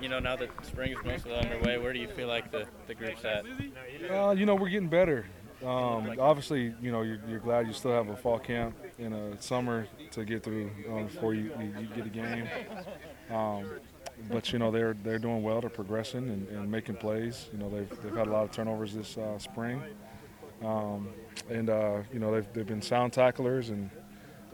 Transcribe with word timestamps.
You 0.00 0.08
know, 0.08 0.18
now 0.18 0.36
that 0.36 0.50
spring 0.64 0.92
is 0.92 0.98
mostly 1.04 1.34
underway, 1.34 1.78
where 1.78 1.92
do 1.92 1.98
you 1.98 2.08
feel 2.08 2.28
like 2.28 2.50
the, 2.50 2.66
the 2.86 2.94
group's 2.94 3.24
at? 3.24 3.44
Uh, 4.10 4.30
you 4.30 4.46
know, 4.46 4.54
we're 4.54 4.68
getting 4.68 4.88
better. 4.88 5.26
Um, 5.62 6.14
obviously, 6.20 6.72
you 6.80 6.92
know, 6.92 7.02
you're, 7.02 7.18
you're, 7.28 7.40
glad 7.40 7.66
you 7.66 7.72
still 7.72 7.90
have 7.90 8.08
a 8.08 8.16
fall 8.16 8.38
camp 8.38 8.76
in 8.98 9.12
a 9.12 9.42
summer 9.42 9.88
to 10.12 10.24
get 10.24 10.44
through 10.44 10.70
um, 10.88 11.06
before 11.06 11.34
you, 11.34 11.50
you, 11.58 11.74
you, 11.80 11.88
get 11.96 12.06
a 12.06 12.10
game. 12.10 12.48
Um, 13.28 13.68
but 14.30 14.52
you 14.52 14.60
know, 14.60 14.70
they're 14.70 14.94
they're 15.02 15.18
doing 15.18 15.42
well. 15.42 15.60
They're 15.60 15.68
progressing 15.68 16.28
and, 16.28 16.48
and, 16.48 16.70
making 16.70 16.96
plays. 16.96 17.48
You 17.52 17.58
know, 17.58 17.68
they've 17.68 18.02
they've 18.02 18.14
had 18.14 18.28
a 18.28 18.30
lot 18.30 18.44
of 18.44 18.52
turnovers 18.52 18.94
this 18.94 19.18
uh, 19.18 19.38
spring, 19.38 19.82
um, 20.64 21.08
and 21.50 21.68
uh, 21.68 22.02
you 22.12 22.20
know 22.20 22.32
they've 22.32 22.52
they've 22.52 22.66
been 22.66 22.82
sound 22.82 23.12
tacklers 23.12 23.70
and. 23.70 23.90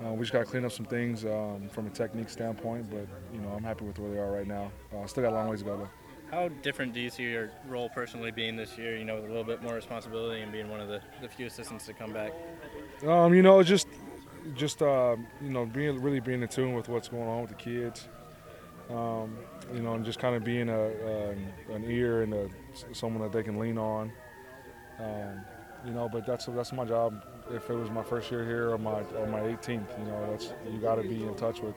Uh, 0.02 0.12
we 0.12 0.20
just 0.20 0.32
got 0.32 0.40
to 0.40 0.44
clean 0.44 0.64
up 0.64 0.72
some 0.72 0.86
things 0.86 1.24
um, 1.24 1.68
from 1.70 1.86
a 1.86 1.90
technique 1.90 2.28
standpoint, 2.28 2.88
but 2.90 3.06
you 3.32 3.40
know 3.40 3.50
I'm 3.50 3.62
happy 3.62 3.84
with 3.84 3.98
where 3.98 4.10
they 4.10 4.18
are 4.18 4.32
right 4.32 4.46
now. 4.46 4.72
Uh, 4.94 5.06
still 5.06 5.22
got 5.22 5.32
a 5.32 5.36
long 5.36 5.48
ways 5.48 5.60
to 5.60 5.66
go 5.66 5.76
though. 5.76 5.88
How 6.30 6.48
different 6.48 6.92
do 6.92 7.00
you 7.00 7.10
see 7.10 7.24
your 7.24 7.50
role 7.68 7.88
personally 7.88 8.32
being 8.32 8.56
this 8.56 8.76
year? 8.76 8.96
You 8.96 9.04
know, 9.04 9.16
with 9.16 9.26
a 9.26 9.28
little 9.28 9.44
bit 9.44 9.62
more 9.62 9.74
responsibility 9.74 10.42
and 10.42 10.50
being 10.50 10.68
one 10.68 10.80
of 10.80 10.88
the, 10.88 11.00
the 11.22 11.28
few 11.28 11.46
assistants 11.46 11.86
to 11.86 11.92
come 11.92 12.12
back. 12.12 12.32
Um, 13.06 13.34
you 13.34 13.42
know, 13.42 13.62
just 13.62 13.86
just 14.56 14.82
uh, 14.82 15.16
you 15.40 15.50
know 15.50 15.64
being 15.64 16.00
really 16.02 16.20
being 16.20 16.42
in 16.42 16.48
tune 16.48 16.74
with 16.74 16.88
what's 16.88 17.08
going 17.08 17.28
on 17.28 17.42
with 17.42 17.50
the 17.50 17.56
kids. 17.56 18.08
Um, 18.90 19.38
you 19.72 19.80
know, 19.80 19.94
and 19.94 20.04
just 20.04 20.18
kind 20.18 20.34
of 20.34 20.44
being 20.44 20.68
a, 20.68 20.78
a 20.78 21.30
an 21.72 21.84
ear 21.88 22.22
and 22.22 22.34
a, 22.34 22.48
someone 22.92 23.22
that 23.22 23.32
they 23.32 23.42
can 23.42 23.58
lean 23.58 23.78
on. 23.78 24.12
Um, 24.98 25.40
you 25.86 25.92
know, 25.92 26.08
but 26.08 26.26
that's 26.26 26.46
that's 26.46 26.72
my 26.72 26.84
job. 26.84 27.24
If 27.50 27.68
it 27.68 27.74
was 27.74 27.90
my 27.90 28.02
first 28.02 28.30
year 28.30 28.44
here 28.44 28.70
or 28.70 28.78
my 28.78 29.00
or 29.18 29.26
my 29.26 29.40
18th, 29.40 29.98
you 29.98 30.04
know, 30.06 30.26
that's 30.30 30.52
you 30.70 30.78
got 30.78 30.96
to 30.96 31.02
be 31.02 31.24
in 31.24 31.34
touch 31.34 31.60
with 31.60 31.74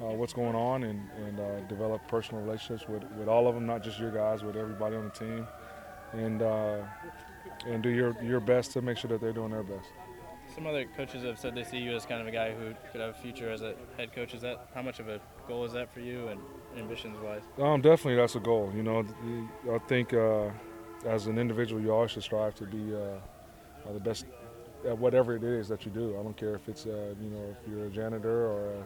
uh, 0.00 0.06
what's 0.06 0.32
going 0.32 0.54
on 0.54 0.84
and, 0.84 1.08
and 1.26 1.40
uh, 1.40 1.60
develop 1.62 2.06
personal 2.08 2.42
relationships 2.42 2.88
with, 2.88 3.04
with 3.12 3.28
all 3.28 3.46
of 3.46 3.54
them, 3.54 3.66
not 3.66 3.82
just 3.82 3.98
your 3.98 4.10
guys, 4.10 4.42
with 4.42 4.56
everybody 4.56 4.96
on 4.96 5.04
the 5.04 5.10
team, 5.10 5.46
and 6.12 6.42
uh, 6.42 6.78
and 7.66 7.82
do 7.82 7.90
your 7.90 8.16
your 8.22 8.40
best 8.40 8.72
to 8.72 8.82
make 8.82 8.96
sure 8.96 9.08
that 9.08 9.20
they're 9.20 9.32
doing 9.32 9.50
their 9.50 9.62
best. 9.62 9.88
Some 10.54 10.66
other 10.66 10.84
coaches 10.96 11.24
have 11.24 11.38
said 11.38 11.54
they 11.54 11.64
see 11.64 11.78
you 11.78 11.96
as 11.96 12.06
kind 12.06 12.20
of 12.20 12.26
a 12.26 12.30
guy 12.30 12.52
who 12.52 12.74
could 12.92 13.00
have 13.00 13.10
a 13.10 13.18
future 13.18 13.50
as 13.50 13.62
a 13.62 13.74
head 13.96 14.12
coach. 14.12 14.34
Is 14.34 14.42
that 14.42 14.68
how 14.74 14.82
much 14.82 15.00
of 15.00 15.08
a 15.08 15.20
goal 15.48 15.64
is 15.64 15.72
that 15.72 15.92
for 15.92 16.00
you 16.00 16.28
and 16.28 16.40
ambitions 16.76 17.18
wise? 17.20 17.42
Um, 17.58 17.80
definitely, 17.80 18.16
that's 18.16 18.36
a 18.36 18.40
goal. 18.40 18.72
You 18.74 18.82
know, 18.82 19.04
I 19.72 19.78
think 19.78 20.12
uh, 20.12 20.50
as 21.04 21.26
an 21.26 21.38
individual, 21.38 21.80
you 21.82 21.92
always 21.92 22.12
should 22.12 22.22
strive 22.22 22.54
to 22.56 22.64
be 22.64 22.94
uh, 22.94 23.92
the 23.92 24.00
best 24.00 24.26
at 24.86 24.96
whatever 24.98 25.34
it 25.34 25.44
is 25.44 25.68
that 25.68 25.84
you 25.84 25.90
do. 25.90 26.16
I 26.18 26.22
don't 26.22 26.36
care 26.36 26.54
if 26.54 26.68
it's 26.68 26.86
uh, 26.86 27.14
you 27.20 27.30
know 27.30 27.44
if 27.50 27.70
you're 27.70 27.86
a 27.86 27.90
janitor 27.90 28.46
or 28.46 28.72
a 28.72 28.84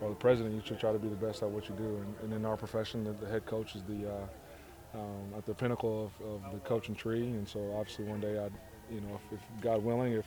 or 0.00 0.10
the 0.10 0.14
president, 0.16 0.54
you 0.54 0.62
should 0.64 0.78
try 0.78 0.92
to 0.92 0.98
be 0.98 1.08
the 1.08 1.16
best 1.16 1.42
at 1.42 1.50
what 1.50 1.68
you 1.68 1.74
do. 1.76 1.84
And, 1.84 2.14
and 2.22 2.32
in 2.32 2.44
our 2.44 2.56
profession, 2.56 3.04
the, 3.04 3.12
the, 3.12 3.26
head 3.26 3.46
coach 3.46 3.76
is 3.76 3.82
the 3.84 4.10
uh, 4.10 4.98
um, 4.98 5.34
at 5.36 5.46
the 5.46 5.54
pinnacle 5.54 6.10
of, 6.20 6.26
of, 6.26 6.52
the 6.52 6.58
coaching 6.60 6.94
tree. 6.94 7.22
And 7.22 7.48
so, 7.48 7.74
obviously, 7.76 8.04
one 8.04 8.20
day, 8.20 8.38
I, 8.38 8.48
you 8.92 9.00
know, 9.00 9.20
if, 9.32 9.38
if, 9.38 9.62
God 9.62 9.82
willing, 9.82 10.12
if 10.12 10.26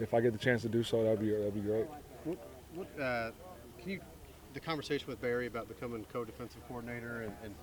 if 0.00 0.14
I 0.14 0.20
get 0.20 0.32
the 0.32 0.38
chance 0.38 0.62
to 0.62 0.68
do 0.68 0.82
so, 0.82 1.02
that'd 1.02 1.20
be 1.20 1.30
that'd 1.30 1.54
be 1.54 1.60
great. 1.60 1.86
What, 2.24 2.38
what 2.74 3.00
uh, 3.00 3.30
can 3.80 3.90
you 3.90 4.00
the 4.52 4.60
conversation 4.60 5.06
with 5.08 5.20
Barry 5.20 5.46
about 5.46 5.68
becoming 5.68 6.04
co-defensive 6.12 6.60
coordinator 6.68 7.22
and, 7.22 7.32
and 7.42 7.54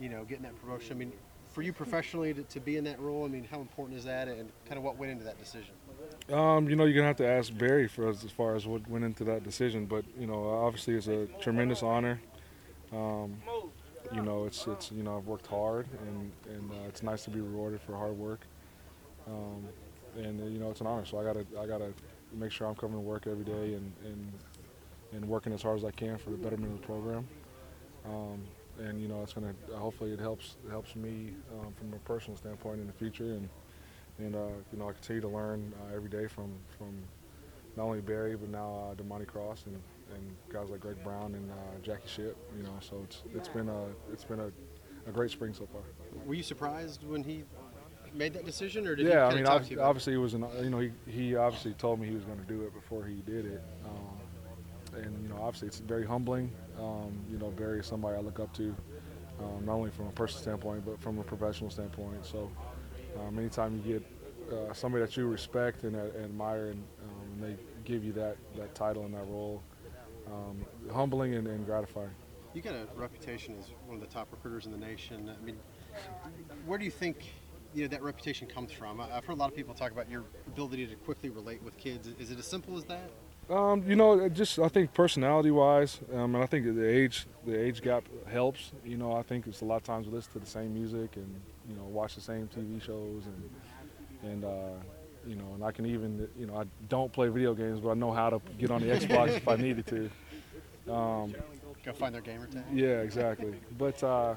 you 0.00 0.08
know 0.08 0.24
getting 0.24 0.44
that 0.44 0.60
promotion? 0.60 0.92
I 0.92 0.98
mean, 0.98 1.12
for 1.50 1.62
you 1.62 1.72
professionally 1.72 2.34
to, 2.34 2.42
to, 2.42 2.60
be 2.60 2.76
in 2.76 2.84
that 2.84 3.00
role, 3.00 3.24
I 3.24 3.28
mean, 3.28 3.46
how 3.48 3.60
important 3.60 3.98
is 3.98 4.04
that, 4.04 4.28
and 4.28 4.50
kind 4.66 4.76
of 4.76 4.82
what 4.82 4.98
went 4.98 5.12
into 5.12 5.24
that 5.24 5.38
decision? 5.38 5.74
Um, 6.32 6.68
you 6.70 6.76
know, 6.76 6.84
you're 6.84 6.94
gonna 6.94 7.06
have 7.06 7.16
to 7.18 7.28
ask 7.28 7.56
Barry 7.56 7.86
for 7.86 8.08
as, 8.08 8.24
as 8.24 8.30
far 8.30 8.54
as 8.54 8.66
what 8.66 8.88
went 8.88 9.04
into 9.04 9.24
that 9.24 9.44
decision, 9.44 9.84
but 9.84 10.04
you 10.18 10.26
know, 10.26 10.48
obviously 10.48 10.94
it's 10.94 11.06
a 11.06 11.26
tremendous 11.40 11.82
honor. 11.82 12.18
Um, 12.92 13.36
you 14.14 14.22
know, 14.22 14.46
it's 14.46 14.66
it's 14.66 14.90
you 14.90 15.02
know 15.02 15.18
I've 15.18 15.26
worked 15.26 15.46
hard, 15.46 15.86
and 16.06 16.32
and 16.48 16.70
uh, 16.70 16.88
it's 16.88 17.02
nice 17.02 17.24
to 17.24 17.30
be 17.30 17.40
rewarded 17.40 17.80
for 17.82 17.94
hard 17.94 18.16
work. 18.16 18.40
Um, 19.26 19.66
and 20.16 20.52
you 20.52 20.58
know, 20.58 20.70
it's 20.70 20.80
an 20.80 20.86
honor, 20.86 21.04
so 21.04 21.18
I 21.18 21.24
gotta 21.24 21.46
I 21.60 21.66
gotta 21.66 21.92
make 22.32 22.52
sure 22.52 22.66
I'm 22.66 22.74
coming 22.74 22.96
to 22.96 23.00
work 23.00 23.26
every 23.26 23.44
day 23.44 23.74
and 23.74 23.92
and 24.04 24.32
and 25.12 25.28
working 25.28 25.52
as 25.52 25.62
hard 25.62 25.78
as 25.78 25.84
I 25.84 25.90
can 25.90 26.16
for 26.18 26.30
the 26.30 26.36
betterment 26.36 26.72
of 26.72 26.80
the 26.80 26.86
program. 26.86 27.26
Um, 28.06 28.42
and 28.78 29.00
you 29.00 29.08
know, 29.08 29.22
it's 29.22 29.32
gonna 29.34 29.54
hopefully 29.74 30.12
it 30.12 30.20
helps 30.20 30.56
helps 30.70 30.96
me 30.96 31.34
um, 31.52 31.72
from 31.74 31.92
a 31.92 31.98
personal 31.98 32.36
standpoint 32.36 32.80
in 32.80 32.86
the 32.86 32.92
future 32.92 33.24
and 33.24 33.48
and 34.18 34.34
uh, 34.34 34.38
you 34.72 34.78
know 34.78 34.88
I 34.88 34.92
continue 34.92 35.22
to 35.22 35.28
learn 35.28 35.72
uh, 35.82 35.96
every 35.96 36.08
day 36.08 36.26
from 36.26 36.52
from 36.78 36.94
not 37.76 37.84
only 37.84 38.00
Barry 38.00 38.36
but 38.36 38.48
now 38.48 38.92
uh, 38.92 38.94
DeMontie 38.94 39.26
Cross 39.26 39.64
and, 39.66 39.80
and 40.14 40.36
guys 40.52 40.70
like 40.70 40.80
Greg 40.80 41.02
Brown 41.02 41.34
and 41.34 41.50
uh, 41.50 41.54
Jackie 41.82 42.08
Shipp. 42.08 42.36
You 42.56 42.62
know, 42.62 42.76
so 42.80 43.00
it's 43.04 43.22
it's 43.34 43.48
been 43.48 43.68
a 43.68 43.86
it's 44.12 44.24
been 44.24 44.40
a, 44.40 44.50
a 45.08 45.12
great 45.12 45.30
spring 45.30 45.52
so 45.54 45.66
far. 45.72 45.82
Were 46.24 46.34
you 46.34 46.42
surprised 46.42 47.04
when 47.06 47.24
he 47.24 47.44
made 48.14 48.32
that 48.34 48.44
decision, 48.44 48.86
or 48.86 48.94
did 48.94 49.06
yeah, 49.06 49.26
I 49.26 49.34
mean, 49.34 49.46
obviously, 49.46 49.78
obviously 49.78 50.12
he 50.12 50.18
was 50.18 50.34
an, 50.34 50.46
you 50.62 50.70
know 50.70 50.78
he, 50.78 50.92
he 51.06 51.36
obviously 51.36 51.72
told 51.74 52.00
me 52.00 52.06
he 52.06 52.14
was 52.14 52.24
going 52.24 52.38
to 52.38 52.44
do 52.44 52.62
it 52.62 52.72
before 52.72 53.04
he 53.04 53.16
did 53.26 53.46
it, 53.46 53.62
um, 53.84 55.00
and 55.02 55.22
you 55.22 55.28
know 55.28 55.40
obviously 55.42 55.68
it's 55.68 55.80
very 55.80 56.06
humbling. 56.06 56.52
Um, 56.78 57.18
you 57.30 57.38
know 57.38 57.50
Barry 57.50 57.80
is 57.80 57.86
somebody 57.86 58.16
I 58.16 58.20
look 58.20 58.38
up 58.38 58.52
to, 58.54 58.74
um, 59.40 59.64
not 59.64 59.74
only 59.74 59.90
from 59.90 60.06
a 60.06 60.12
personal 60.12 60.42
standpoint 60.42 60.86
but 60.86 61.00
from 61.00 61.18
a 61.18 61.24
professional 61.24 61.70
standpoint. 61.70 62.24
So 62.24 62.50
um, 63.20 63.38
anytime 63.38 63.80
you 63.84 63.94
get 63.94 64.04
uh, 64.52 64.72
somebody 64.72 65.04
that 65.04 65.16
you 65.16 65.26
respect 65.26 65.84
and, 65.84 65.96
uh, 65.96 66.04
admire, 66.22 66.68
and, 66.68 66.84
um, 67.02 67.40
they 67.40 67.56
give 67.84 68.04
you 68.04 68.12
that, 68.12 68.36
that 68.56 68.74
title 68.74 69.04
and 69.04 69.14
that 69.14 69.26
role, 69.28 69.62
um, 70.26 70.64
humbling 70.92 71.34
and, 71.34 71.46
and, 71.46 71.66
gratifying. 71.66 72.10
You 72.54 72.62
got 72.62 72.74
a 72.74 72.86
reputation 72.94 73.56
as 73.58 73.70
one 73.86 73.96
of 73.96 74.00
the 74.00 74.12
top 74.12 74.28
recruiters 74.30 74.66
in 74.66 74.72
the 74.72 74.78
nation. 74.78 75.30
I 75.30 75.44
mean, 75.44 75.58
where 76.66 76.78
do 76.78 76.84
you 76.84 76.90
think 76.90 77.16
you 77.74 77.82
know 77.82 77.88
that 77.88 78.02
reputation 78.02 78.46
comes 78.46 78.70
from? 78.70 79.00
I've 79.00 79.24
heard 79.24 79.32
a 79.32 79.40
lot 79.40 79.50
of 79.50 79.56
people 79.56 79.74
talk 79.74 79.90
about 79.90 80.08
your 80.08 80.24
ability 80.46 80.86
to 80.86 80.94
quickly 80.94 81.30
relate 81.30 81.62
with 81.62 81.76
kids. 81.76 82.08
Is 82.18 82.30
it 82.30 82.38
as 82.38 82.46
simple 82.46 82.76
as 82.76 82.84
that? 82.84 83.10
Um, 83.50 83.84
you 83.86 83.94
know, 83.94 84.28
just 84.28 84.58
I 84.58 84.68
think 84.68 84.94
personality-wise, 84.94 86.00
um, 86.14 86.34
and 86.34 86.42
I 86.42 86.46
think 86.46 86.64
the 86.64 86.88
age 86.88 87.26
the 87.46 87.58
age 87.58 87.82
gap 87.82 88.04
helps. 88.30 88.72
You 88.84 88.96
know, 88.96 89.12
I 89.12 89.22
think 89.22 89.46
it's 89.46 89.60
a 89.60 89.64
lot 89.64 89.76
of 89.76 89.82
times 89.84 90.06
we 90.06 90.14
listen 90.14 90.32
to 90.32 90.38
the 90.38 90.46
same 90.46 90.72
music 90.72 91.16
and 91.16 91.40
you 91.68 91.76
know 91.76 91.84
watch 91.84 92.14
the 92.14 92.22
same 92.22 92.48
TV 92.48 92.82
shows 92.82 93.24
and 93.26 94.30
and 94.32 94.44
uh, 94.44 94.48
you 95.26 95.34
know, 95.36 95.52
and 95.54 95.62
I 95.62 95.72
can 95.72 95.84
even 95.84 96.26
you 96.38 96.46
know 96.46 96.56
I 96.56 96.64
don't 96.88 97.12
play 97.12 97.28
video 97.28 97.54
games, 97.54 97.80
but 97.80 97.90
I 97.90 97.94
know 97.94 98.12
how 98.12 98.30
to 98.30 98.40
get 98.58 98.70
on 98.70 98.80
the 98.80 98.88
Xbox 98.88 99.36
if 99.36 99.46
I 99.46 99.56
needed 99.56 99.86
to. 99.88 100.10
Um, 100.92 101.34
Go 101.84 101.92
find 101.92 102.14
their 102.14 102.22
gamer 102.22 102.46
tag. 102.46 102.64
Yeah, 102.72 103.02
exactly. 103.02 103.54
But 103.76 104.02
uh, 104.02 104.36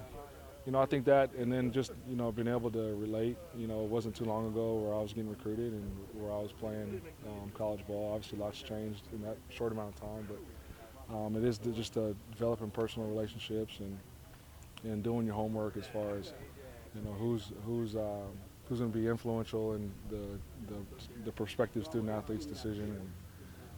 you 0.67 0.73
know, 0.73 0.81
I 0.81 0.85
think 0.85 1.05
that, 1.05 1.33
and 1.35 1.51
then 1.51 1.71
just 1.71 1.93
you 2.09 2.17
know, 2.17 2.29
being 2.29 2.49
able 2.49 2.69
to 2.71 2.93
relate. 2.95 3.37
You 3.57 3.67
know, 3.67 3.85
it 3.85 3.89
wasn't 3.89 4.17
too 4.17 4.25
long 4.25 4.47
ago 4.47 4.75
where 4.75 4.93
I 4.93 5.01
was 5.01 5.13
getting 5.13 5.29
recruited 5.29 5.71
and 5.71 5.97
where 6.13 6.29
I 6.29 6.39
was 6.39 6.51
playing 6.51 7.01
um, 7.25 7.49
college 7.53 7.87
ball. 7.87 8.11
Obviously, 8.13 8.37
lots 8.37 8.61
changed 8.61 9.03
in 9.13 9.21
that 9.21 9.37
short 9.47 9.71
amount 9.71 9.95
of 9.95 10.01
time, 10.01 10.27
but 10.27 11.15
um, 11.15 11.37
it 11.37 11.45
is 11.45 11.57
just 11.57 11.97
uh, 11.97 12.09
developing 12.33 12.69
personal 12.69 13.07
relationships 13.07 13.79
and 13.79 13.97
and 14.83 15.03
doing 15.03 15.25
your 15.25 15.35
homework 15.35 15.77
as 15.77 15.87
far 15.87 16.17
as 16.17 16.33
you 16.93 17.01
know 17.01 17.13
who's 17.13 17.53
who's 17.65 17.95
um, 17.95 18.27
who's 18.67 18.79
going 18.79 18.91
to 18.91 18.97
be 18.97 19.07
influential 19.07 19.73
in 19.73 19.89
the, 20.09 20.17
the, 20.67 20.75
the 21.23 21.31
prospective 21.31 21.85
student 21.85 22.09
athlete's 22.09 22.45
decision 22.45 23.09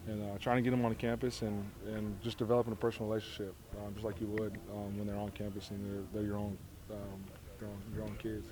and, 0.08 0.12
and 0.12 0.28
uh, 0.28 0.38
trying 0.38 0.56
to 0.56 0.62
get 0.62 0.72
them 0.72 0.84
on 0.84 0.92
campus 0.96 1.42
and, 1.42 1.64
and 1.86 2.20
just 2.20 2.38
developing 2.38 2.72
a 2.72 2.76
personal 2.76 3.08
relationship, 3.08 3.54
um, 3.78 3.94
just 3.94 4.04
like 4.04 4.20
you 4.20 4.26
would 4.26 4.58
um, 4.72 4.98
when 4.98 5.06
they're 5.06 5.16
on 5.16 5.30
campus 5.30 5.70
and 5.70 5.78
they're, 5.88 6.02
they're 6.12 6.28
your 6.28 6.36
own 6.36 6.58
um, 6.92 8.16
kids. 8.18 8.46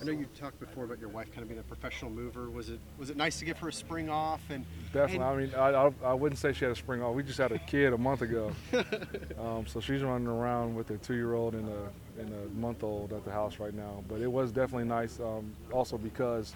I 0.00 0.04
know 0.04 0.12
you 0.12 0.26
talked 0.36 0.58
before 0.58 0.84
about 0.84 0.98
your 0.98 1.10
wife 1.10 1.30
kind 1.30 1.42
of 1.42 1.48
being 1.48 1.60
a 1.60 1.62
professional 1.62 2.10
mover. 2.10 2.50
Was 2.50 2.70
it 2.70 2.80
was 2.98 3.10
it 3.10 3.16
nice 3.16 3.38
to 3.38 3.44
give 3.44 3.58
her 3.58 3.68
a 3.68 3.72
spring 3.72 4.08
off? 4.08 4.40
And 4.50 4.64
definitely. 4.92 5.14
And 5.14 5.24
I 5.24 5.36
mean, 5.36 5.74
I, 5.76 6.08
I, 6.08 6.10
I, 6.10 6.14
wouldn't 6.14 6.40
say 6.40 6.52
she 6.52 6.64
had 6.64 6.72
a 6.72 6.76
spring 6.76 7.02
off. 7.02 7.14
We 7.14 7.22
just 7.22 7.38
had 7.38 7.52
a 7.52 7.58
kid 7.58 7.92
a 7.92 7.98
month 7.98 8.22
ago, 8.22 8.50
um, 9.38 9.64
so 9.66 9.80
she's 9.80 10.02
running 10.02 10.26
around 10.26 10.74
with 10.74 10.90
a 10.90 10.96
two-year-old 10.98 11.54
and 11.54 11.68
a 11.68 12.20
and 12.20 12.34
a 12.34 12.48
month-old 12.58 13.12
at 13.12 13.24
the 13.24 13.30
house 13.30 13.60
right 13.60 13.74
now. 13.74 14.02
But 14.08 14.20
it 14.20 14.26
was 14.30 14.50
definitely 14.50 14.88
nice, 14.88 15.20
um, 15.20 15.52
also 15.70 15.96
because 15.98 16.54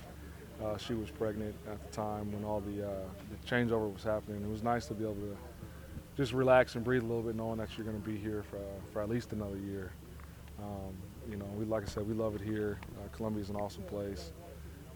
uh, 0.65 0.77
she 0.77 0.95
was 0.95 1.11
pregnant 1.11 1.55
at 1.71 1.81
the 1.89 1.97
time 1.97 2.33
when 2.33 2.45
all 2.45 2.61
the, 2.61 2.85
uh, 2.85 2.91
the 3.31 3.49
changeover 3.49 3.93
was 3.93 4.03
happening. 4.03 4.43
It 4.43 4.51
was 4.51 4.65
nice 4.65 4.87
to 4.87 4.95
be 4.95 5.05
able 5.05 5.15
to 5.15 5.37
just 6.17 6.33
relax 6.33 6.75
and 6.75 6.85
breathe 6.85 7.03
a 7.03 7.07
little 7.07 7.23
bit, 7.23 7.37
knowing 7.37 7.59
that 7.59 7.69
you're 7.77 7.87
going 7.87 8.01
to 8.01 8.09
be 8.09 8.17
here 8.17 8.43
for 8.51 8.59
for 8.93 9.03
at 9.03 9.09
least 9.09 9.33
another 9.33 9.59
year. 9.59 9.93
Um, 10.59 10.67
you 10.67 10.71
know, 10.71 10.97
we 10.97 11.16
like 11.69 11.83
I 11.83 11.87
said, 11.87 12.09
we 12.09 12.15
love 12.15 12.35
it 12.35 12.41
here. 12.41 12.79
Uh, 12.97 13.09
Columbia 13.17 13.43
is 13.43 13.51
an 13.51 13.57
awesome 13.57 13.83
place, 13.85 14.33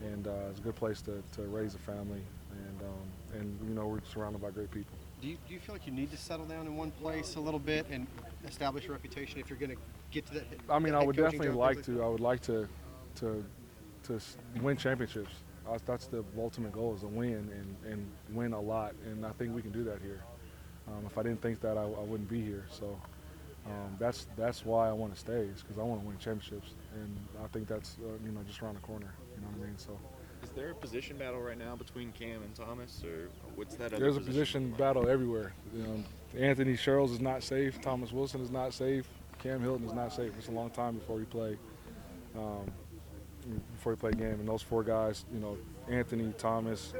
and 0.01 0.27
uh, 0.27 0.31
it's 0.51 0.61
a 0.61 0.63
good 0.63 0.77
place 0.77 1.01
to, 1.03 1.23
to 1.37 1.43
raise 1.43 1.75
a 1.75 1.79
family, 1.79 2.23
and 2.53 2.81
um, 2.83 3.41
and 3.41 3.59
you 3.69 3.75
know 3.75 3.87
we're 3.87 4.01
surrounded 4.13 4.41
by 4.41 4.51
great 4.51 4.71
people. 4.71 4.97
Do 5.21 5.29
you, 5.29 5.37
do 5.47 5.55
you 5.55 5.61
feel 5.61 5.75
like 5.75 5.87
you 5.87 5.93
need 5.93 6.11
to 6.11 6.17
settle 6.17 6.47
down 6.47 6.67
in 6.67 6.77
one 6.77 6.91
place 6.93 7.37
a 7.37 7.41
little 7.41 7.61
bit 7.61 7.87
and 7.91 8.07
establish 8.47 8.89
a 8.89 8.93
reputation 8.93 9.39
if 9.39 9.51
you're 9.51 9.59
going 9.59 9.71
to 9.71 9.77
get 10.11 10.27
to 10.27 10.35
that? 10.35 10.45
I 10.69 10.79
mean, 10.79 10.95
I 10.95 11.05
would 11.05 11.17
definitely 11.17 11.51
like 11.51 11.83
to. 11.85 12.03
I 12.03 12.09
would 12.09 12.21
like 12.21 12.41
to 12.43 12.69
to 13.17 13.45
to 14.05 14.21
win 14.61 14.77
championships. 14.77 15.33
That's 15.87 16.07
the 16.07 16.25
ultimate 16.37 16.73
goal 16.73 16.95
is 16.95 17.03
to 17.03 17.07
win 17.07 17.49
and, 17.53 17.77
and 17.93 18.11
win 18.33 18.55
a 18.55 18.61
lot, 18.61 18.95
and 19.05 19.25
I 19.25 19.31
think 19.31 19.55
we 19.55 19.63
can 19.63 19.71
do 19.71 19.85
that 19.85 20.01
here. 20.03 20.21
Um, 20.89 21.05
if 21.07 21.17
I 21.17 21.23
didn't 21.23 21.41
think 21.41 21.61
that, 21.61 21.79
I, 21.79 21.83
I 21.83 22.03
wouldn't 22.03 22.29
be 22.29 22.41
here. 22.41 22.67
So 22.71 22.99
Um, 23.71 23.97
that's 23.99 24.27
that's 24.37 24.65
why 24.65 24.89
I 24.89 24.93
want 24.93 25.15
to 25.15 25.21
stay 25.21 25.33
is 25.33 25.63
because 25.63 25.79
I 25.79 25.83
want 25.83 26.01
to 26.03 26.07
win 26.07 26.19
championships, 26.19 26.75
and 26.95 27.17
I 27.43 27.47
think 27.49 27.69
that's 27.69 27.97
uh, 28.03 28.13
you 28.25 28.33
know 28.33 28.41
just 28.47 28.61
around 28.63 28.75
the 28.75 28.81
corner. 28.81 29.15
You 29.35 29.43
know 29.43 29.49
what 29.49 29.65
I 29.65 29.67
mean? 29.69 29.79
So 29.79 29.99
Is 30.43 30.51
there 30.51 30.71
a 30.71 30.75
position 30.75 31.17
battle 31.17 31.41
right 31.41 31.59
now 31.59 31.77
between 31.77 32.13
Cam 32.13 32.43
and 32.43 32.55
Thomas, 32.55 33.03
or 33.05 33.29
what's 33.55 33.77
that? 33.77 33.93
Other 33.93 33.99
there's 33.99 34.17
a 34.17 34.21
position 34.21 34.71
like? 34.71 34.79
battle 34.79 35.09
everywhere. 35.09 35.53
You 35.75 35.83
know, 35.83 36.05
Anthony 36.39 36.75
Sherrils 36.75 37.13
is 37.13 37.21
not 37.21 37.43
safe. 37.43 37.81
Thomas 37.81 38.13
Wilson 38.13 38.41
is 38.41 38.51
not 38.51 38.75
safe. 38.75 39.07
Cam 39.39 39.61
Hilton 39.61 39.87
is 39.87 39.95
not 39.95 40.13
safe. 40.13 40.33
It's 40.39 40.49
a 40.49 40.53
long 40.53 40.71
time 40.71 40.97
before 40.97 41.17
we 41.17 41.25
play. 41.25 41.57
Um, 42.37 42.71
before 43.73 43.93
we 43.93 43.97
play 43.97 44.11
a 44.11 44.15
game, 44.15 44.39
and 44.41 44.49
those 44.49 44.63
four 44.63 44.83
guys, 44.83 45.25
you 45.33 45.41
know, 45.41 45.57
Anthony, 45.89 46.33
Thomas, 46.37 46.93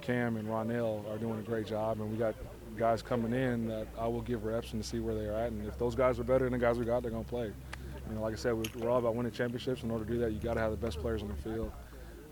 Cam, 0.00 0.36
and 0.36 0.46
Ronnell 0.46 1.10
are 1.10 1.18
doing 1.18 1.38
a 1.38 1.42
great 1.42 1.66
job, 1.66 2.00
and 2.00 2.10
we 2.10 2.16
got 2.16 2.34
guys 2.78 3.02
coming 3.02 3.32
in 3.32 3.66
that 3.68 3.86
I 3.98 4.06
will 4.06 4.22
give 4.22 4.44
reps 4.44 4.72
and 4.72 4.82
to 4.82 4.88
see 4.88 5.00
where 5.00 5.14
they 5.14 5.26
are 5.26 5.34
at, 5.34 5.52
and 5.52 5.66
if 5.66 5.78
those 5.78 5.94
guys 5.94 6.18
are 6.18 6.24
better 6.24 6.44
than 6.44 6.52
the 6.52 6.58
guys 6.58 6.78
we 6.78 6.84
got, 6.84 7.02
they're 7.02 7.10
gonna 7.10 7.24
play. 7.24 7.52
You 8.08 8.14
know, 8.14 8.22
like 8.22 8.32
I 8.32 8.36
said, 8.36 8.54
we're, 8.54 8.64
we're 8.76 8.90
all 8.90 8.98
about 8.98 9.14
winning 9.14 9.32
championships. 9.32 9.82
In 9.82 9.90
order 9.90 10.04
to 10.04 10.10
do 10.10 10.18
that, 10.20 10.32
you 10.32 10.38
got 10.38 10.54
to 10.54 10.60
have 10.60 10.70
the 10.70 10.78
best 10.78 10.98
players 10.98 11.22
on 11.22 11.28
the 11.28 11.34
field. 11.34 11.70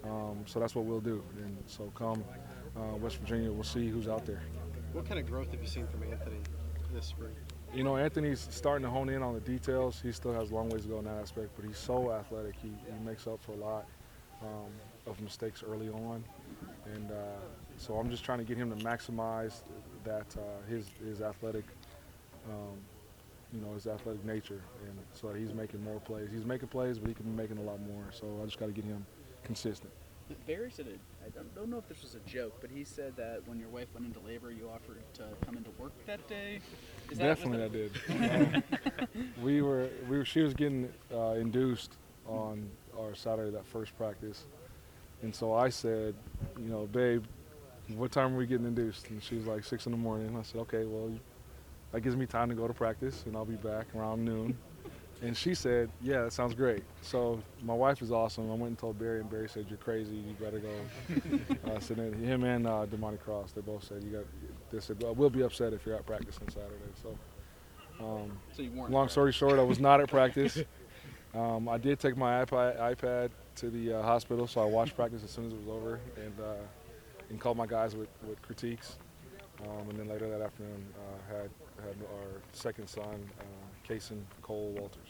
Um, 0.04 0.44
so 0.46 0.58
that's 0.58 0.74
what 0.74 0.86
we'll 0.86 1.00
do. 1.00 1.22
And 1.36 1.58
so 1.66 1.92
come 1.94 2.24
uh, 2.76 2.96
West 2.96 3.18
Virginia, 3.18 3.52
we'll 3.52 3.64
see 3.64 3.88
who's 3.88 4.08
out 4.08 4.24
there. 4.24 4.42
What 4.92 5.06
kind 5.06 5.18
of 5.20 5.26
growth 5.26 5.50
have 5.50 5.60
you 5.60 5.68
seen 5.68 5.86
from 5.86 6.02
Anthony 6.04 6.38
this 6.94 7.06
spring? 7.06 7.34
You 7.74 7.84
know, 7.84 7.96
Anthony's 7.96 8.46
starting 8.50 8.84
to 8.84 8.90
hone 8.90 9.08
in 9.08 9.22
on 9.22 9.34
the 9.34 9.40
details. 9.40 10.00
He 10.00 10.12
still 10.12 10.32
has 10.32 10.50
a 10.50 10.54
long 10.54 10.70
ways 10.70 10.82
to 10.82 10.88
go 10.88 10.98
in 10.98 11.04
that 11.04 11.20
aspect, 11.20 11.50
but 11.56 11.66
he's 11.66 11.78
so 11.78 12.12
athletic. 12.12 12.54
He, 12.56 12.68
he 12.68 13.04
makes 13.04 13.26
up 13.26 13.42
for 13.42 13.52
a 13.52 13.56
lot 13.56 13.86
um, 14.42 14.70
of 15.06 15.20
mistakes 15.20 15.62
early 15.66 15.88
on, 15.88 16.24
and 16.94 17.10
uh, 17.10 17.14
so 17.76 17.96
I'm 17.96 18.10
just 18.10 18.24
trying 18.24 18.38
to 18.38 18.44
get 18.44 18.56
him 18.56 18.70
to 18.70 18.84
maximize 18.84 19.62
that 20.06 20.26
uh, 20.38 20.40
his 20.70 20.86
his 21.04 21.20
athletic, 21.20 21.64
um, 22.48 22.78
you 23.52 23.60
know, 23.60 23.74
his 23.74 23.86
athletic 23.86 24.24
nature, 24.24 24.60
and 24.86 24.98
so 25.12 25.32
he's 25.34 25.52
making 25.52 25.82
more 25.84 26.00
plays. 26.00 26.28
He's 26.32 26.44
making 26.44 26.68
plays, 26.68 26.98
but 26.98 27.08
he 27.08 27.14
can 27.14 27.24
be 27.26 27.30
making 27.42 27.58
a 27.58 27.62
lot 27.62 27.80
more. 27.80 28.04
So 28.12 28.26
I 28.42 28.46
just 28.46 28.58
got 28.58 28.66
to 28.66 28.72
get 28.72 28.84
him 28.84 29.04
consistent. 29.44 29.92
Barry 30.46 30.70
said 30.72 30.88
it. 30.88 30.98
I 31.24 31.28
don't, 31.28 31.54
don't 31.54 31.70
know 31.70 31.78
if 31.78 31.88
this 31.88 32.02
was 32.02 32.16
a 32.16 32.28
joke, 32.28 32.54
but 32.60 32.68
he 32.68 32.82
said 32.82 33.16
that 33.16 33.42
when 33.46 33.60
your 33.60 33.68
wife 33.68 33.86
went 33.94 34.06
into 34.06 34.18
labor, 34.26 34.50
you 34.50 34.68
offered 34.68 34.98
to 35.14 35.22
come 35.44 35.56
into 35.56 35.70
work 35.78 35.92
that 36.06 36.26
day. 36.28 36.58
Is 37.12 37.18
that- 37.18 37.24
Definitely, 37.38 37.62
I 37.64 37.68
did. 37.68 38.62
Um, 39.14 39.32
we 39.42 39.62
were, 39.62 39.88
we 40.08 40.18
were. 40.18 40.24
She 40.24 40.40
was 40.40 40.52
getting 40.54 40.92
uh, 41.14 41.34
induced 41.34 41.92
on 42.26 42.68
our 42.98 43.14
Saturday 43.14 43.52
that 43.52 43.66
first 43.66 43.96
practice, 43.96 44.46
and 45.22 45.32
so 45.34 45.52
I 45.54 45.68
said, 45.68 46.14
you 46.58 46.68
know, 46.70 46.86
babe, 46.86 47.24
what 47.94 48.12
time 48.12 48.34
are 48.34 48.38
we 48.38 48.46
getting 48.46 48.66
induced? 48.66 49.10
And 49.10 49.22
she 49.22 49.36
was 49.36 49.46
like 49.46 49.64
six 49.64 49.86
in 49.86 49.92
the 49.92 49.98
morning. 49.98 50.36
I 50.36 50.42
said, 50.42 50.60
okay, 50.62 50.84
well, 50.84 51.10
that 51.92 52.00
gives 52.00 52.16
me 52.16 52.26
time 52.26 52.48
to 52.48 52.54
go 52.54 52.66
to 52.66 52.74
practice, 52.74 53.22
and 53.26 53.36
I'll 53.36 53.44
be 53.44 53.56
back 53.56 53.86
around 53.94 54.24
noon. 54.24 54.56
And 55.22 55.34
she 55.34 55.54
said, 55.54 55.88
yeah, 56.02 56.24
that 56.24 56.34
sounds 56.34 56.54
great. 56.54 56.84
So 57.00 57.42
my 57.62 57.72
wife 57.72 58.02
is 58.02 58.12
awesome. 58.12 58.50
I 58.50 58.54
went 58.54 58.64
and 58.66 58.78
told 58.78 58.98
Barry, 58.98 59.20
and 59.20 59.30
Barry 59.30 59.48
said, 59.48 59.64
you're 59.66 59.78
crazy. 59.78 60.16
You 60.16 60.34
better 60.38 60.58
go. 60.58 61.70
uh, 61.70 61.80
so 61.80 61.94
then 61.94 62.12
him 62.12 62.44
and 62.44 62.66
uh, 62.66 62.84
DeMontie 62.84 63.20
Cross, 63.20 63.52
they 63.52 63.62
both 63.62 63.82
said, 63.82 64.04
you 64.04 64.10
got. 64.10 64.24
They 64.70 64.78
said, 64.78 65.02
well, 65.02 65.14
we'll 65.14 65.30
be 65.30 65.40
upset 65.40 65.72
if 65.72 65.86
you're 65.86 65.94
at 65.94 66.04
practice 66.04 66.38
on 66.42 66.50
Saturday. 66.50 66.74
So. 67.02 67.18
Um, 67.98 68.38
So 68.54 68.60
you. 68.60 68.70
Long 68.90 69.08
story 69.08 69.32
short, 69.32 69.58
I 69.58 69.62
was 69.62 69.80
not 69.80 70.02
at 70.02 70.10
practice. 70.10 70.62
Um, 71.34 71.68
I 71.68 71.76
did 71.76 72.00
take 72.00 72.16
my 72.16 72.42
iPad, 72.44 72.78
iPad 72.78 73.30
to 73.56 73.68
the 73.68 73.94
uh, 73.98 74.02
hospital, 74.02 74.46
so 74.46 74.62
I 74.62 74.64
watched 74.64 74.96
practice 74.96 75.22
as 75.22 75.30
soon 75.30 75.46
as 75.46 75.52
it 75.52 75.58
was 75.58 75.68
over 75.68 76.00
and 76.16 76.32
uh, 76.40 76.54
and 77.30 77.40
called 77.40 77.56
my 77.56 77.66
guys 77.66 77.94
with, 77.94 78.08
with 78.26 78.40
critiques. 78.42 78.96
Um, 79.62 79.88
and 79.90 79.98
then 79.98 80.08
later 80.08 80.28
that 80.28 80.42
afternoon, 80.42 80.86
uh, 80.96 81.34
had 81.34 81.50
had 81.84 81.96
our 82.14 82.40
second 82.52 82.88
son, 82.88 83.30
uh, 83.40 83.88
Kason 83.88 84.20
Cole 84.42 84.74
Walters. 84.78 85.08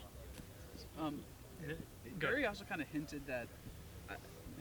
Um, 1.00 1.20
Barry 2.18 2.46
also 2.46 2.64
kind 2.64 2.80
of 2.80 2.88
hinted 2.88 3.26
that. 3.26 3.48
I 4.08 4.14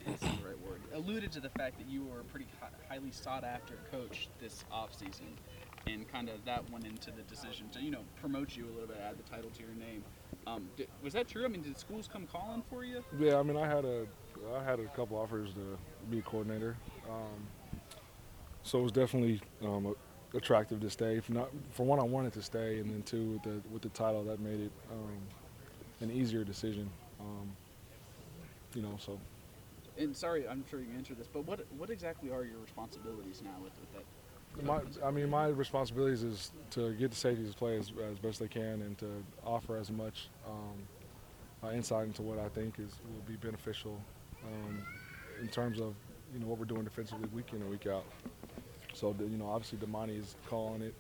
it's 0.08 0.22
the 0.22 0.28
right 0.48 0.60
word. 0.68 0.82
Alluded 0.94 1.32
to 1.34 1.40
the 1.40 1.50
fact 1.50 1.78
that 1.78 1.88
you 1.88 2.04
were 2.04 2.20
a 2.20 2.24
pretty 2.24 2.48
hi- 2.60 2.68
highly 2.90 3.12
sought 3.12 3.44
after 3.44 3.76
coach 3.92 4.30
this 4.40 4.64
offseason, 4.72 5.34
and 5.88 6.08
kind 6.12 6.30
of 6.30 6.44
that 6.46 6.70
went 6.72 6.86
into 6.86 7.12
the 7.12 7.24
decision 7.24 7.70
to 7.70 7.82
you 7.82 7.92
know 7.92 8.04
promote 8.20 8.56
you 8.56 8.66
a 8.66 8.72
little 8.72 8.88
bit, 8.88 8.98
add 9.08 9.18
the 9.18 9.30
title 9.30 9.50
to 9.52 9.62
your 9.62 9.74
name. 9.76 10.04
Um, 10.48 10.68
did, 10.78 10.88
was 11.02 11.14
that 11.14 11.28
true? 11.28 11.46
I 11.46 11.48
mean, 11.48 11.62
did 11.62 11.78
schools 11.78 12.10
come 12.12 12.28
calling 12.28 12.64
for 12.70 12.84
you? 12.84 13.04
Yeah, 13.20 13.38
I 13.38 13.44
mean, 13.44 13.58
I 13.58 13.68
had 13.68 13.86
a 13.86 14.06
I 14.58 14.64
had 14.64 14.80
a 14.80 14.86
couple 14.88 15.18
offers 15.18 15.54
to 15.54 15.78
be 16.10 16.20
a 16.20 16.22
coordinator, 16.22 16.76
um, 17.10 17.48
so 18.64 18.80
it 18.80 18.84
was 18.84 18.92
definitely 18.92 19.42
um, 19.64 19.96
attractive 20.34 20.80
to 20.82 20.90
stay. 20.90 21.20
For 21.20 21.34
not 21.34 21.50
for 21.72 21.86
one, 21.86 22.00
I 22.00 22.04
wanted 22.04 22.34
to 22.34 22.42
stay, 22.42 22.80
and 22.80 22.90
then 22.90 23.04
two, 23.04 23.32
with 23.32 23.44
the 23.44 23.62
with 23.72 23.82
the 23.82 23.90
title, 23.90 24.24
that 24.26 24.40
made 24.40 24.60
it 24.60 24.72
um, 24.92 25.18
an 26.02 26.12
easier 26.12 26.44
decision. 26.44 26.90
Um, 27.20 27.56
you 28.74 28.82
know, 28.82 28.98
so 29.00 29.20
And 29.98 30.16
sorry, 30.16 30.48
I'm 30.48 30.64
sure 30.70 30.80
you 30.80 30.90
answered 30.98 31.18
this, 31.18 31.28
but 31.28 31.46
what 31.46 31.66
what 31.78 31.90
exactly 31.90 32.30
are 32.30 32.44
your 32.44 32.60
responsibilities 32.60 33.42
now 33.44 33.56
with, 33.64 33.74
with 33.80 33.94
that? 33.94 34.04
my 34.64 35.08
I 35.08 35.12
mean, 35.12 35.30
my 35.30 35.48
responsibilities 35.48 36.24
is 36.24 36.52
to 36.72 36.94
get 36.94 37.12
the 37.12 37.18
safeties 37.18 37.52
to 37.52 37.58
play 37.58 37.78
as, 37.78 37.92
as 38.12 38.20
best 38.20 38.40
they 38.40 38.48
can, 38.48 38.82
and 38.82 38.98
to 39.00 39.08
offer 39.46 39.78
as 39.78 39.92
much 39.92 40.30
um, 40.48 40.88
uh, 41.64 41.72
insight 41.72 42.08
into 42.08 42.22
what 42.22 42.40
I 42.40 42.50
think 42.50 42.80
is 42.80 42.92
will 43.06 43.22
be 43.28 43.36
beneficial 43.36 44.00
um, 44.46 44.78
in 45.42 45.48
terms 45.50 45.80
of 45.80 45.96
you 46.34 46.40
know 46.40 46.48
what 46.48 46.58
we're 46.58 46.66
doing 46.66 46.84
defensively 46.84 47.28
week 47.34 47.48
in 47.54 47.62
and 47.62 47.70
week 47.70 47.88
out. 47.88 48.06
So 48.94 49.14
the- 49.14 49.26
you 49.26 49.38
know, 49.38 49.48
obviously 49.48 49.78
DeMontie 49.80 50.20
is 50.20 50.36
calling 50.50 50.82
it, 50.82 50.94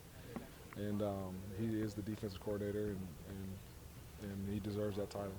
and 0.75 1.01
um, 1.01 1.36
he 1.59 1.65
is 1.81 1.94
the 1.94 2.01
defensive 2.01 2.39
coordinator, 2.42 2.88
and, 2.88 3.07
and 3.30 4.30
and 4.31 4.53
he 4.53 4.59
deserves 4.59 4.97
that 4.97 5.09
title. 5.09 5.36